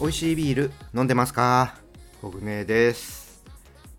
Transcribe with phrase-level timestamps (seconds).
[0.00, 1.76] 美味しいビール飲んでますか？
[2.20, 3.44] コグネです。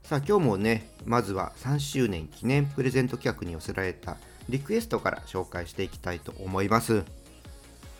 [0.03, 4.17] さあ今日もねまずは3周年記念プレゼント企画に寄せられた
[4.49, 7.05] リクエストから紹介していきたいと思います。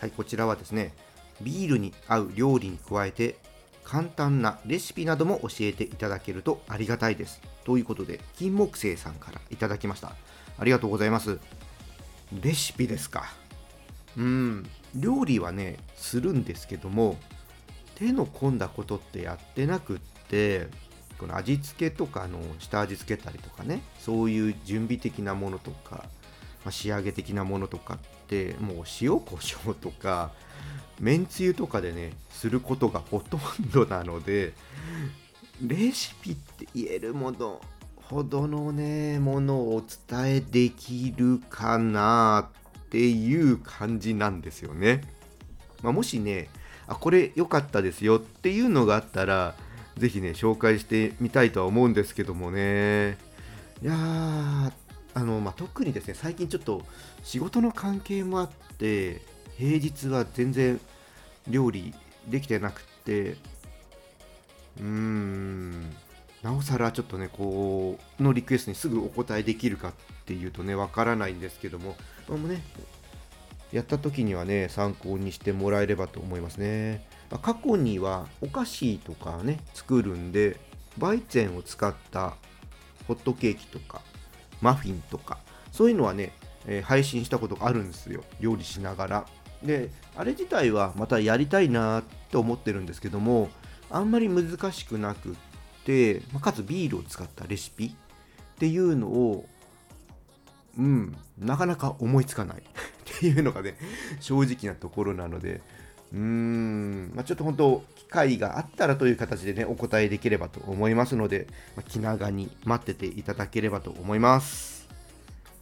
[0.00, 0.92] はいこちらはですね
[1.40, 3.36] ビールに合う料理に加えて
[3.84, 7.40] 簡単なレシピなども教えていただけるとありがたいです。
[7.64, 10.14] ということで金木星さんからいただきました。
[10.58, 11.38] ありがとうございます。
[12.42, 13.24] レシピですか。
[14.16, 14.66] うん。
[14.94, 17.16] 料理はねするんですけども
[17.96, 19.98] 手の込んだことってやってなくっ
[20.28, 20.68] て
[21.18, 26.04] この味付けとかの下味付けたりとかねそういう準備的なものとか、
[26.64, 30.32] まあ、仕上げ的なものとかってもう塩コショウとか
[31.00, 33.40] めんつゆとかでねすることがほとん
[33.72, 34.54] どなので
[35.62, 37.60] レシピって言えるもの
[37.96, 42.50] ほどのねものをお伝えできるかな
[42.84, 45.02] っていう感じなんですよね。
[45.82, 46.48] まあ、もしね
[46.86, 49.54] あこれ良かったですよっていうのがあったら
[49.96, 53.18] 是非ね紹介してみたいとは思うんですけどもね
[53.82, 54.83] いやー
[55.14, 56.82] あの、まあ、特にですね最近ちょっと
[57.22, 59.22] 仕事の関係もあって
[59.56, 60.80] 平日は全然
[61.48, 61.94] 料理
[62.28, 63.36] できてなくて
[64.78, 65.94] うーん
[66.42, 69.92] なおさらちょっとねこうのリクエストにすぐお答えできるかっ
[70.26, 71.96] ていうとねわからないんですけども
[72.28, 72.62] もね
[73.72, 77.04] やった時にはね参考にしてもらえればと思いますね。
[77.30, 80.60] ま過去にはお菓子とかね作るんで
[80.98, 82.34] バイチェンを使った
[83.08, 84.00] ホットケーキとか
[84.60, 85.38] マフィンとか
[85.72, 86.32] そういうのはね、
[86.66, 88.22] えー、配信したことがあるんですよ。
[88.40, 89.26] 料理しながら。
[89.62, 93.48] であれ自体はまたやりたいなって思ってるんですけども
[93.90, 95.34] あんまり難しくなくっ
[95.84, 97.90] て、まかつビールを使ったレシピっ
[98.58, 99.46] ていうのを
[100.76, 102.62] うんなかなか思いつかない。
[103.14, 103.76] っていうのがね、
[104.20, 105.60] 正直なところなので、
[106.12, 114.88] うーん、まあ、ちょっと本当、機会があったらという形でね、お答えできればと思いますので、まあ、気長に待ってていただければと思います。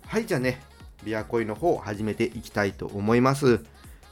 [0.07, 0.61] はい、じゃあね、
[1.05, 3.61] ビアコイの方始めていきたいと思います。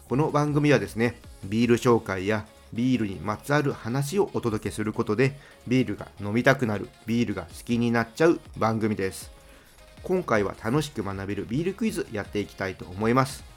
[0.09, 9.41] この番組はですね、ビール紹介やビールにまつわる話をお届けすることで、ビールが飲みたくなる、ビールが好きになっちゃう番組です。
[10.03, 13.50] 今回は楽しく学べるビールクイズやっていきたいと思います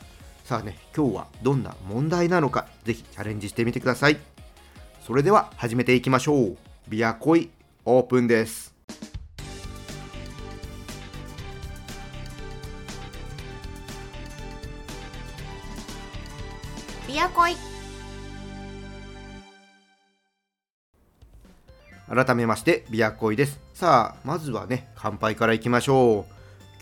[0.43, 4.17] さあね今日はどんな問題なのかぜひチャレンジしてみてください。
[5.01, 6.57] それでは始めていきましょう。
[6.89, 7.49] ビアコイ
[7.85, 8.73] オープンです。
[17.07, 17.55] ビアコイ。
[22.07, 23.59] 改めましてビアコイです。
[23.73, 26.32] さあまずはね乾杯からいきましょう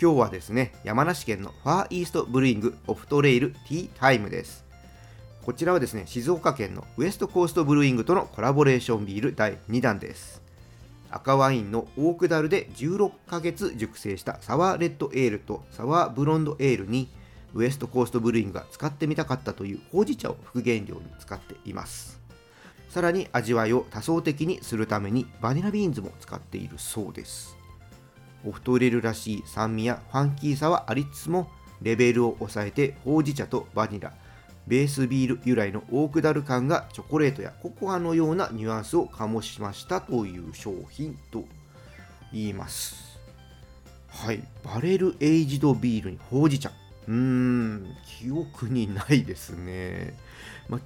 [0.02, 4.64] 今日はですね、山梨県のファーイーストブルーイングオフトレイルティータイムです。
[5.44, 10.42] こちらはですね、静岡県のウエストコーストブルーイングとのコラボレーションビール第2弾です。
[11.08, 17.08] 赤ワインのオークダルで16ヶ月熟成したサワーレッドエールとサワーブロンドエールに
[17.54, 22.20] ウエストコーストブルーイングが使ってみたかったというほうじ茶を副原料に使っています。
[22.88, 27.61] さらに味わいを多層的にするためにバニラビーンズも使っているそうです。
[28.46, 34.12] オフトレルらしい酸味やファンキーさはありつつもレベルを抑えてほうじ茶とバニラ
[34.66, 41.44] ベースビール由来のオーク樽感がチョコレートやココアのようなニュアンスを醸しましたという商品と
[42.32, 43.18] 言います。
[44.08, 46.70] はいバレルエイジドビールにほうじ茶。
[47.08, 47.86] うーん
[48.20, 50.16] 記憶にないですね。
[50.68, 50.78] ま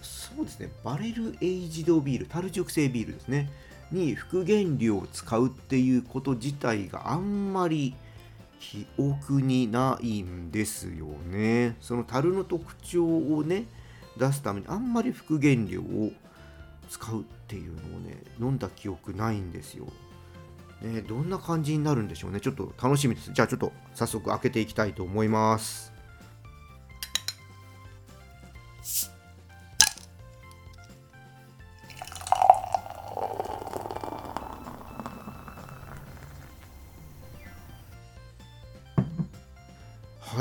[0.00, 0.72] そうですね。
[0.82, 3.50] バレルエイジドビール樽熟成ビールですね。
[3.92, 7.94] に復元料を使うっていうこと自体があんまり
[8.58, 11.76] 記憶にないんですよね。
[11.80, 13.64] その樽の特徴をね
[14.18, 16.10] 出すためにあんまり復元料を
[16.88, 19.86] 使うっていうのをね飲んだ記憶ないんですよ。
[20.82, 22.40] ね、どんな感じになるんでしょうね。
[22.40, 23.32] ちょっと楽しみです。
[23.32, 25.91] じゃあちょっと早速開けていきたいと思います。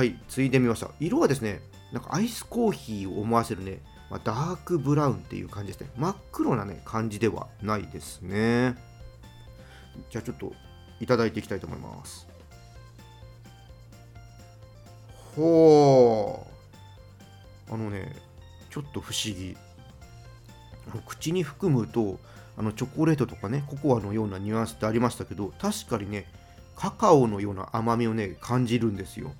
[0.01, 0.89] はいついでみました。
[0.99, 1.61] 色はですね
[1.91, 5.91] なんかアイスコーヒーを思わせるね、まあ、ダークブラウンっていう感じですね。
[5.95, 8.75] 真っ黒なね感じではないですね。
[10.09, 10.53] じゃあちょっと
[10.99, 12.27] いただいていきたいと思います。
[15.35, 16.47] ほ
[17.69, 18.15] うあのね
[18.71, 19.55] ちょっと不思議。
[21.05, 22.17] 口に含むと
[22.57, 26.25] あのチョコレートとかねココアのようなニュアンスってありましたけど確かにね
[26.75, 29.31] カカオのような甘みをね感じるんですよ。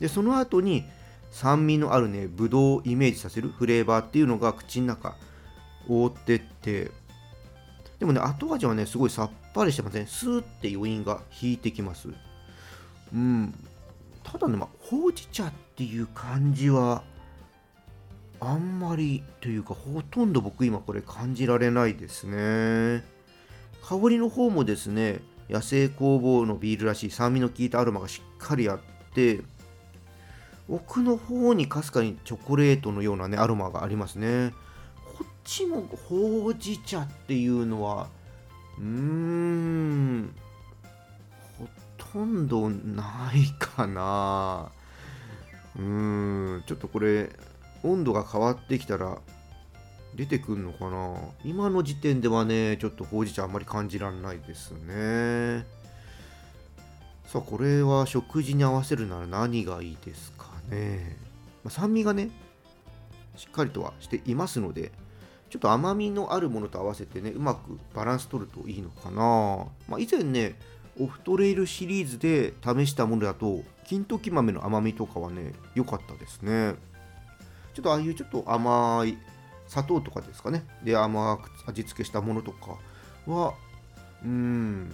[0.00, 0.84] でその後に
[1.30, 5.16] 酸味のあるねブドウをイメージさせるフレーバーっていうのが口の中
[5.88, 6.90] 覆ってって。
[7.98, 12.08] でもね後味はねすごいさっぱりしてません、ね、スーって余韻が引いてきます。
[13.12, 13.52] うん。
[14.22, 17.02] ただね、まあ、ほうじ茶っていう感じは
[18.40, 23.04] あんまりというかほとんど僕今これ感じられないですね。
[23.82, 28.80] 香りの方もですね野生工房のビールらしい酸味の効いたアロマがしっかりあっ
[29.14, 29.40] て
[30.68, 34.52] 奥の方にかすかにチョコレートのようなねアロマがありますね。
[35.16, 38.08] こっちもほうじ茶っていうのは
[38.78, 40.34] うーん
[41.58, 41.66] ほ
[41.96, 44.70] とんどないかな。
[45.76, 47.30] うーんちょっとこれ
[47.82, 49.18] 温度が変わってきたら
[50.14, 51.16] 出てくんのかな。
[51.44, 55.64] 今の時点ではねちょっとほうじ茶あんまり感じられないですね。
[57.24, 60.47] さあこれは食事に合わせるなら何がいいですか？
[60.68, 61.16] ね、
[61.64, 62.30] ま、酸味がね
[63.36, 64.92] しっかりとはしていますので
[65.50, 70.58] ちょっと甘みのあるものと合わせてねうまくバランス取るといいのかな、まあ、以前ね
[71.00, 76.74] オフトレイルシリーズで試したものだと金時豆の甘みとかはね良かったですね。
[77.72, 79.16] ちょっとああいうちょっと甘い
[79.68, 80.66] 砂糖とかですかね。
[80.82, 82.76] で甘く味付けしたものとか
[83.26, 83.54] は
[84.24, 84.90] うん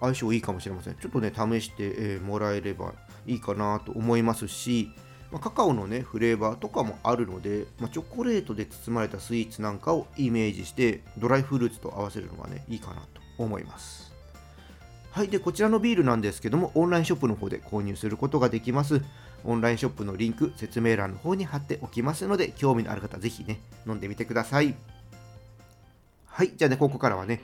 [0.00, 0.94] 相性いいかもしれません。
[0.94, 2.94] ちょっとね試して、もらえれば
[3.26, 4.90] いいかなと思いますし、
[5.30, 14.12] ま、カカオのねフレーバーとかもあるので、ま、チョコレートで包まれたスイーツなんかをイメージしてドライフルーツと合わせるのがねいいかなと思います。
[15.10, 19.02] はいでこちらのビールなんですけどもオンラインショップの方で購入することができます。
[19.44, 24.74] オンラインショップのリンク説明欄の方に貼っておきますので興味のある方ぜひね飲んでみてください。
[26.26, 27.42] はいじゃあねここからはね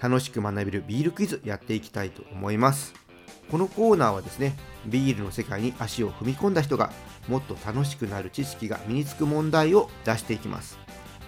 [0.00, 3.01] 楽しく学べるビールクイズやっていきたいと思います。
[3.50, 4.54] このコーナーはですね
[4.86, 6.90] ビールの世界に足を踏み込んだ人が
[7.28, 10.78] もっと楽しくなる知識が身につく問題を出していきます。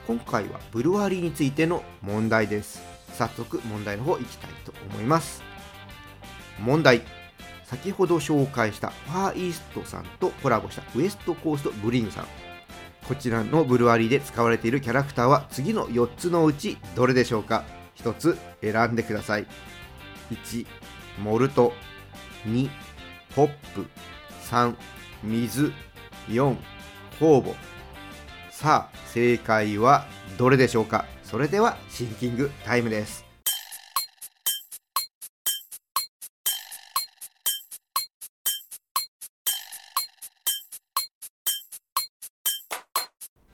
[0.07, 2.83] 今回はブルワリーについての問題です。
[3.13, 5.43] 早速問題の方いきたいと思います。
[6.59, 7.03] 問題。
[7.65, 12.27] 先ほど紹介したファーイーストさんとコラボしたウエストコーストブリングさん。
[13.09, 17.65] こちらのブルワリーで使われているキャラクターは次の4つのうちどれでしょうか
[17.97, 19.47] ？1つ選んでください。
[20.31, 20.67] 1
[21.23, 21.73] モルト。
[22.47, 22.69] 2
[23.35, 23.87] ホップ。
[24.51, 24.75] 3
[25.23, 25.73] 水。
[26.29, 26.57] 4
[27.21, 27.55] 酵母。
[28.51, 30.07] さあ正解は
[30.39, 31.05] どれでしょうか？
[31.23, 33.25] それではシンキングタイムです。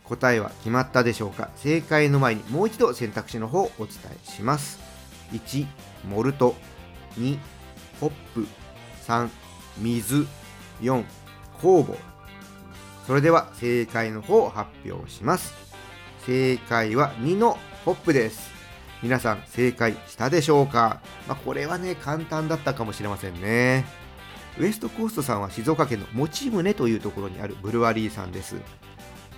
[0.05, 1.51] 答えは決まったでしょうか？
[1.57, 4.79] 正解の前にもう一度選択肢の方をお伝えします。
[5.33, 5.67] 1
[6.09, 6.55] モルト。
[7.17, 7.39] 2
[8.01, 8.47] ホップ。
[9.11, 9.29] 3
[9.79, 10.27] 水
[10.81, 11.05] 4
[11.61, 11.97] 酵母。
[13.09, 15.53] それでは正解の方を発表します。
[16.25, 18.51] 正解は2のホップです。
[19.03, 23.85] 皆さん正解したでしょうか、まあ、これはね簡単だったかもしれませんね。
[24.59, 28.57] ウエストコーストさんは静岡県の用宗というところにあるブルワリーさんです。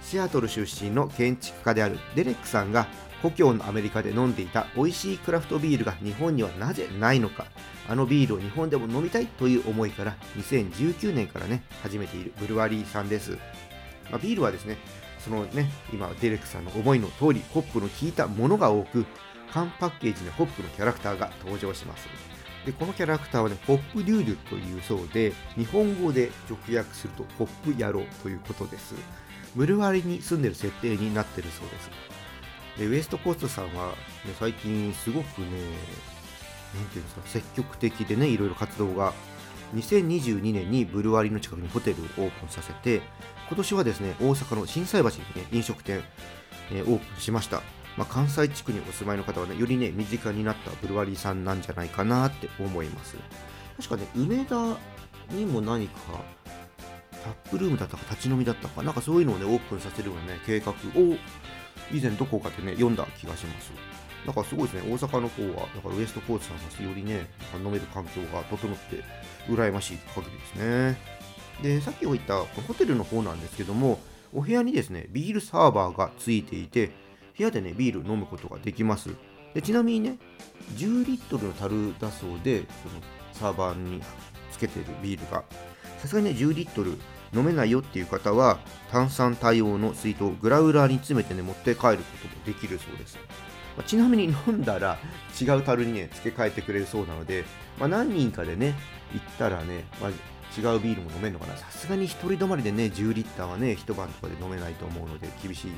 [0.03, 2.89] シアトル出身の建築家であるデレックさんが
[3.23, 7.47] 故郷のアメリカで飲んでいた美味しいクラフトビールが日本にはなぜないのか。
[7.89, 13.33] あのビールを日本でも飲みたいという思いから2019年からね始めているブルワリーさんです、
[14.11, 14.79] まあ、ビールはですね
[15.19, 19.05] そのね今デレックさんの思いの通りホップの効いたものが多く
[19.53, 22.09] 缶パッケージにホップのキャラクターが登場します。
[22.65, 28.95] でこのキャラクターはね HOPDUDE というそうで日本語で直訳するとホップ野郎ということです。
[29.57, 31.91] ブルワリに住んでる設定になってるそうです。
[32.79, 33.95] でウエストコーストさんは、ね、
[34.39, 35.47] 最近すごくね
[36.75, 39.13] なんていうんですか積極的でねいろいろ活動が
[39.75, 43.03] 2022年にブルワリーの近くにホテルをオープンさせて
[43.49, 46.03] 今年はですね大阪の心斎橋にね飲食店、
[46.73, 47.63] えー、オープンしました
[47.97, 53.17] まあ、関西地区にお住まいの方はね、よりね、身近になったブルワリーさんなんじゃないかなって思います。
[53.77, 54.77] 確かね、梅田
[55.31, 55.99] にも何か
[57.23, 60.75] タップルームだったか立ち飲みだったか、なんかそういうのをね、オープンさせるようなね、計画を
[61.91, 63.73] 以前どこかでね、読んだ気がします。
[64.27, 69.03] だからすごいですね、大阪の方は、だからウエストコーチさんがよりね、飲める環境が整って、
[69.49, 70.97] 羨ましい限りですね。
[71.63, 73.99] で、さっき言ったホテルの方なんですけども、
[74.33, 76.91] お部屋にですね、ビールサーバーがついていて、
[77.37, 79.11] 部屋でね、ビール飲むことができます。
[79.55, 80.19] でちなみにね、
[80.77, 84.01] 10リットルの樽だそうで、そのサーバーに
[84.51, 85.45] つけてるビールが、
[85.99, 86.99] さすがにね、10リットル
[87.35, 88.59] 飲めないよっていう方は、
[88.91, 93.19] 炭酸対応の水筒、グラウラーに詰めてね、持って帰ることもできるそうです。
[93.77, 94.99] まあ、ちなみに 飲んだら
[95.41, 97.45] 違う樽にね付け替えてくれるそうなので、
[97.79, 98.75] まあ、何人かでね
[99.15, 101.57] 行ったらね、まあ、違うビールも飲めるのかな。
[101.57, 105.73] さすがに1人止まりでね10リッターはね一晩とかで飲めないと思うので厳しい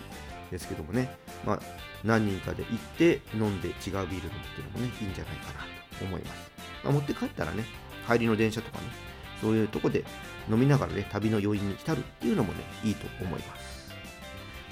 [0.50, 1.60] ですけどもね、まあ、
[2.02, 5.60] 何人かで行って飲んで違うビール飲むっていうのもねいいんじゃないかな
[5.98, 6.50] と思います、
[6.84, 7.64] まあ、持って帰ったらね
[8.08, 10.04] 帰りの電車とかねそういうとこで
[10.50, 13.74] 飲みながらね旅の余韻に浸るっていうのもねいいと思います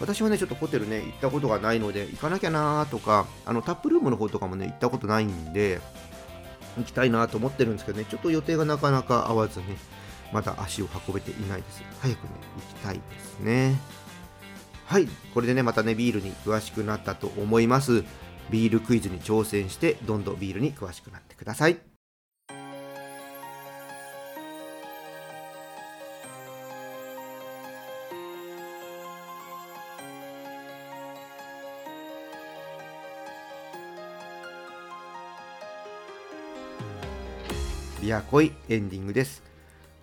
[0.01, 5.81] 私はね、ちょっとホテルね、行ったことがないので、行かなきゃなーとか、あのタップルームの方とかもね、行ったことないんで、
[6.77, 9.77] 行きたいなと思ってるんですけどね、ちょっと予定がなかなか合わずね、
[10.33, 11.85] まだ足を運べていないです。
[12.01, 13.77] 早くね、行きたいですね。
[14.87, 18.05] はい、これでね、またね、ビールに詳しくなったと思います。
[18.51, 21.92] ビールクイズに挑戦して、どんどんビールに詳しくなってください。
[38.03, 39.45] ビアコイエンディングです。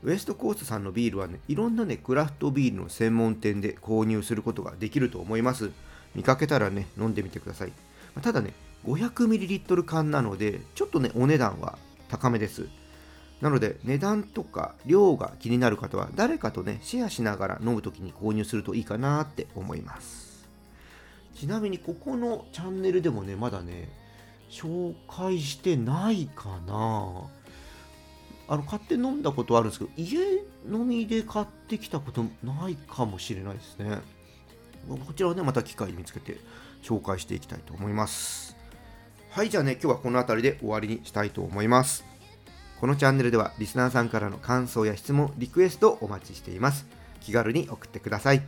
[0.04, 5.72] ウエストコーストさんのビールはね、いろんなね、クラフトビールの専門店で購入することができると思います。
[6.16, 7.74] 見かけたらね、飲んでみてください。
[8.22, 8.54] ただね、
[8.86, 11.78] 500ml 缶なので、ちょっとね、お値段は
[12.08, 12.70] 高めです。
[13.42, 20.48] なので、値段とか量が気になる方は、誰かとね、シェアしながら飲むときに購入するといいかなって思います。
[21.36, 23.90] ちなみに、ここのチャンネルでもね、まだね、
[24.50, 27.30] 紹介してないかな
[28.52, 30.18] あの買って飲んだことあるんですけど家
[30.68, 34.00] 飲みで買ってきたことないかもしれないですね。
[34.88, 36.38] こちらをねまた機会見つけて
[36.82, 38.58] 紹介していきたいと思います。
[39.30, 42.04] はいじゃあね今日はこの辺りで終わりにしたいと思います。
[42.82, 46.88] このチャンネルではリスナーさんからの感想や質問リクエストをお待ちしています。
[47.22, 48.42] 気軽に送ってください。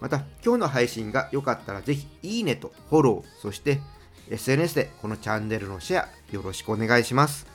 [0.00, 3.80] また今日の配信が良かったらぜひいいねとフォローそして
[4.30, 7.48] SNS でこのチャンネルのシェアよろしくお願いします。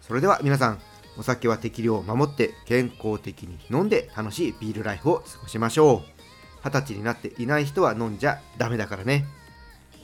[0.00, 0.78] それでは皆さん
[1.18, 6.22] お酒は適量を守って健康的に飲んで楽しいビールライフを過ごしましょう。
[6.64, 9.24] 二十歳になっていない人は飲んじゃダメだからね。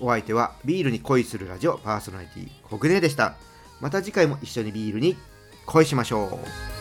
[0.01, 3.37] お相手はビールに恋するラジオパーソナリティコグネでした。
[3.81, 5.17] また次回も一緒にビールに
[5.67, 6.78] 恋しましょう。